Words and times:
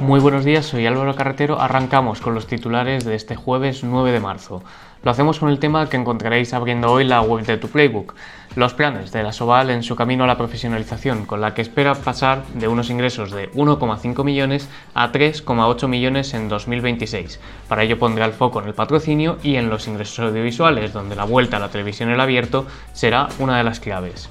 Muy 0.00 0.18
buenos 0.18 0.44
días, 0.44 0.66
soy 0.66 0.86
Álvaro 0.86 1.14
Carretero. 1.14 1.60
Arrancamos 1.60 2.20
con 2.20 2.34
los 2.34 2.48
titulares 2.48 3.04
de 3.04 3.14
este 3.14 3.36
jueves 3.36 3.84
9 3.84 4.10
de 4.10 4.20
marzo. 4.20 4.62
Lo 5.04 5.10
hacemos 5.10 5.38
con 5.38 5.50
el 5.50 5.60
tema 5.60 5.88
que 5.88 5.96
encontraréis 5.96 6.52
abriendo 6.52 6.90
hoy 6.90 7.04
la 7.04 7.22
web 7.22 7.46
de 7.46 7.58
tu 7.58 7.68
Playbook, 7.68 8.14
los 8.56 8.74
planes 8.74 9.12
de 9.12 9.22
la 9.22 9.32
Soval 9.32 9.70
en 9.70 9.84
su 9.84 9.94
camino 9.94 10.24
a 10.24 10.26
la 10.26 10.36
profesionalización, 10.36 11.26
con 11.26 11.40
la 11.40 11.54
que 11.54 11.62
espera 11.62 11.94
pasar 11.94 12.44
de 12.54 12.66
unos 12.66 12.90
ingresos 12.90 13.30
de 13.30 13.52
1,5 13.52 14.24
millones 14.24 14.68
a 14.94 15.12
3,8 15.12 15.86
millones 15.86 16.34
en 16.34 16.48
2026. 16.48 17.38
Para 17.68 17.84
ello 17.84 17.98
pondrá 17.98 18.26
el 18.26 18.32
foco 18.32 18.60
en 18.60 18.66
el 18.66 18.74
patrocinio 18.74 19.38
y 19.42 19.56
en 19.56 19.70
los 19.70 19.86
ingresos 19.86 20.18
audiovisuales, 20.18 20.92
donde 20.92 21.16
la 21.16 21.24
vuelta 21.24 21.58
a 21.58 21.60
la 21.60 21.70
televisión 21.70 22.08
en 22.08 22.16
el 22.16 22.20
abierto 22.20 22.66
será 22.92 23.28
una 23.38 23.56
de 23.58 23.64
las 23.64 23.78
claves. 23.78 24.28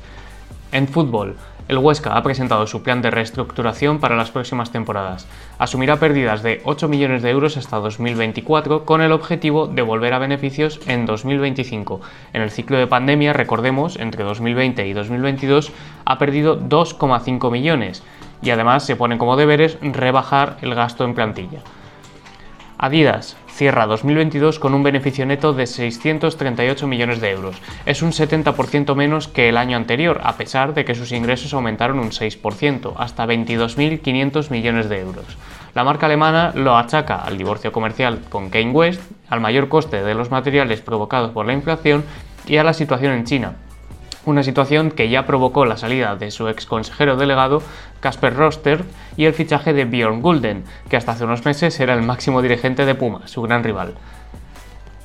En 0.73 0.87
fútbol, 0.87 1.35
el 1.67 1.77
Huesca 1.77 2.17
ha 2.17 2.23
presentado 2.23 2.65
su 2.65 2.81
plan 2.81 3.03
de 3.03 3.11
reestructuración 3.11 3.99
para 3.99 4.15
las 4.15 4.31
próximas 4.31 4.71
temporadas. 4.71 5.27
Asumirá 5.59 5.97
pérdidas 5.97 6.41
de 6.41 6.61
8 6.65 6.87
millones 6.87 7.21
de 7.21 7.29
euros 7.29 7.57
hasta 7.57 7.77
2024 7.77 8.83
con 8.83 9.03
el 9.03 9.11
objetivo 9.11 9.67
de 9.67 9.83
volver 9.83 10.15
a 10.15 10.17
beneficios 10.17 10.79
en 10.87 11.05
2025. 11.05 12.01
En 12.33 12.41
el 12.41 12.49
ciclo 12.49 12.79
de 12.79 12.87
pandemia, 12.87 13.33
recordemos, 13.33 13.97
entre 13.97 14.23
2020 14.23 14.87
y 14.87 14.93
2022 14.93 15.71
ha 16.05 16.17
perdido 16.17 16.59
2,5 16.59 17.51
millones 17.51 18.01
y 18.41 18.49
además 18.49 18.83
se 18.83 18.95
pone 18.95 19.19
como 19.19 19.37
deberes 19.37 19.77
rebajar 19.79 20.57
el 20.63 20.73
gasto 20.73 21.05
en 21.05 21.13
plantilla. 21.13 21.59
Adidas 22.77 23.37
cierra 23.47 23.85
2022 23.85 24.57
con 24.57 24.73
un 24.73 24.81
beneficio 24.81 25.25
neto 25.25 25.53
de 25.53 25.67
638 25.67 26.87
millones 26.87 27.21
de 27.21 27.31
euros. 27.31 27.61
Es 27.85 28.01
un 28.01 28.11
70% 28.11 28.95
menos 28.95 29.27
que 29.27 29.49
el 29.49 29.57
año 29.57 29.77
anterior, 29.77 30.21
a 30.23 30.37
pesar 30.37 30.73
de 30.73 30.83
que 30.83 30.95
sus 30.95 31.11
ingresos 31.11 31.53
aumentaron 31.53 31.99
un 31.99 32.09
6%, 32.09 32.93
hasta 32.97 33.27
22.500 33.27 34.49
millones 34.49 34.89
de 34.89 34.99
euros. 34.99 35.37
La 35.75 35.83
marca 35.83 36.07
alemana 36.07 36.51
lo 36.55 36.75
achaca 36.75 37.17
al 37.17 37.37
divorcio 37.37 37.71
comercial 37.71 38.21
con 38.29 38.49
Kane 38.49 38.71
West, 38.71 39.01
al 39.29 39.39
mayor 39.39 39.69
coste 39.69 40.03
de 40.03 40.15
los 40.15 40.31
materiales 40.31 40.81
provocados 40.81 41.31
por 41.31 41.45
la 41.45 41.53
inflación 41.53 42.03
y 42.47 42.57
a 42.57 42.63
la 42.63 42.73
situación 42.73 43.13
en 43.13 43.25
China, 43.25 43.53
una 44.25 44.43
situación 44.43 44.91
que 44.91 45.09
ya 45.09 45.25
provocó 45.25 45.65
la 45.65 45.77
salida 45.77 46.15
de 46.15 46.31
su 46.31 46.47
ex 46.47 46.65
consejero 46.65 47.17
delegado 47.17 47.61
Casper 47.99 48.35
Roster 48.35 48.83
y 49.17 49.25
el 49.25 49.33
fichaje 49.33 49.73
de 49.73 49.85
Bjorn 49.85 50.21
Gulden, 50.21 50.63
que 50.89 50.97
hasta 50.97 51.13
hace 51.13 51.25
unos 51.25 51.45
meses 51.45 51.79
era 51.79 51.93
el 51.93 52.01
máximo 52.01 52.41
dirigente 52.41 52.85
de 52.85 52.95
Puma, 52.95 53.27
su 53.27 53.41
gran 53.41 53.63
rival. 53.63 53.95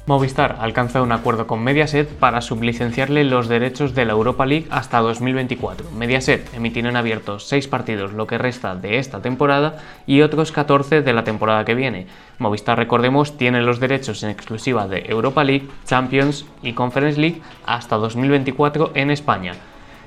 Movistar 0.09 0.56
alcanza 0.61 1.03
un 1.03 1.12
acuerdo 1.12 1.47
con 1.47 1.62
Mediaset 1.62 2.09
para 2.09 2.41
sublicenciarle 2.41 3.25
los 3.25 3.47
derechos 3.47 3.95
de 3.95 4.06
la 4.06 4.15
Europa 4.15 4.47
League 4.47 4.67
hasta 4.70 5.00
2024. 5.00 5.91
Mediaset 5.91 6.48
emitirá 6.55 6.89
en 6.89 6.97
abierto 6.97 7.39
6 7.39 7.69
partidos 7.69 8.15
lo 8.15 8.27
que 8.27 8.39
resta 8.39 8.75
de 8.75 8.97
esta 8.97 9.20
temporada 9.20 9.77
y 10.06 10.23
otros 10.23 10.50
14 10.50 11.03
de 11.03 11.12
la 11.12 11.25
temporada 11.25 11.67
que 11.67 11.75
viene. 11.75 12.06
Movistar, 12.39 12.78
recordemos, 12.78 13.37
tiene 13.37 13.61
los 13.61 13.81
derechos 13.81 14.23
en 14.23 14.31
exclusiva 14.31 14.89
de 14.89 15.05
Europa 15.11 15.45
League, 15.45 15.69
Champions 15.84 16.47
y 16.62 16.72
Conference 16.72 17.20
League 17.20 17.43
hasta 17.67 17.97
2024 17.97 18.93
en 18.95 19.11
España. 19.11 19.53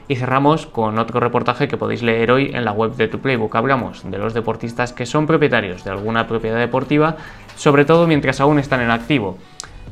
Y 0.07 0.15
cerramos 0.15 0.65
con 0.65 0.97
otro 0.97 1.19
reportaje 1.19 1.67
que 1.67 1.77
podéis 1.77 2.01
leer 2.01 2.31
hoy 2.31 2.49
en 2.55 2.65
la 2.65 2.71
web 2.71 2.95
de 2.95 3.07
Tu 3.07 3.19
Playbook. 3.19 3.55
Hablamos 3.55 4.01
de 4.09 4.17
los 4.17 4.33
deportistas 4.33 4.93
que 4.93 5.05
son 5.05 5.27
propietarios 5.27 5.83
de 5.83 5.91
alguna 5.91 6.25
propiedad 6.25 6.57
deportiva, 6.57 7.17
sobre 7.55 7.85
todo 7.85 8.07
mientras 8.07 8.41
aún 8.41 8.57
están 8.57 8.81
en 8.81 8.89
activo 8.89 9.37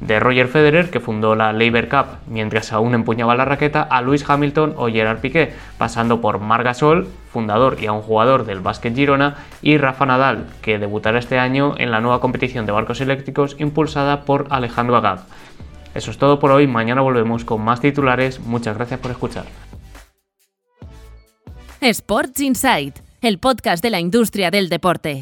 de 0.02 0.20
Roger 0.20 0.48
Federer, 0.48 0.90
que 0.90 1.00
fundó 1.00 1.36
la 1.36 1.52
Labour 1.54 1.90
Cup 1.90 2.06
mientras 2.28 2.72
aún 2.72 2.94
empuñaba 2.94 3.36
la 3.36 3.46
raqueta, 3.46 3.82
a 3.82 4.02
Lewis 4.02 4.28
Hamilton 4.28 4.74
o 4.78 4.88
Gerard 4.88 5.20
Piqué, 5.20 5.54
pasando 5.78 6.22
por 6.22 6.40
Marc 6.40 6.64
Gasol, 6.64 7.08
fundador 7.32 7.78
y 7.82 7.88
aún 7.88 8.02
jugador 8.02 8.46
del 8.46 8.62
Básquet 8.62 8.96
Girona, 8.96 9.36
y 9.62 9.78
Rafa 9.78 10.06
Nadal, 10.06 10.46
que 10.62 10.80
debutará 10.80 11.20
este 11.20 11.40
año 11.40 11.76
en 11.78 11.92
la 11.92 12.02
nueva 12.02 12.22
competición 12.22 12.66
de 12.66 12.72
barcos 12.72 13.02
eléctricos 13.02 13.56
impulsada 13.60 14.26
por 14.26 14.48
Alejandro 14.50 14.96
Agag. 14.96 15.22
Eso 15.96 16.12
es 16.12 16.18
todo 16.18 16.40
por 16.40 16.52
hoy, 16.52 16.68
mañana 16.68 17.02
volvemos 17.02 17.44
con 17.44 17.62
más 17.62 17.82
titulares, 17.82 18.40
muchas 18.40 18.76
gracias 18.78 19.00
por 19.00 19.12
escuchar. 19.12 19.46
Sports 21.82 22.42
Insight, 22.42 23.00
el 23.22 23.40
podcast 23.40 23.82
de 23.82 23.90
la 23.90 24.00
industria 24.00 24.52
del 24.52 24.70
deporte. 24.70 25.18